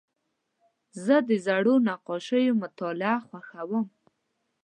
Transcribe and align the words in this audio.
زه 1.05 1.15
د 1.27 1.29
زړو 1.45 1.73
نقاشیو 1.87 2.59
مطالعه 2.63 3.17
خوښوم. 3.27 3.85